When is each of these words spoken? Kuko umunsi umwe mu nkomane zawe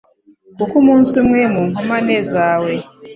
Kuko 0.55 0.73
umunsi 0.81 1.13
umwe 1.21 1.41
mu 1.53 1.61
nkomane 1.69 2.17
zawe 2.31 2.73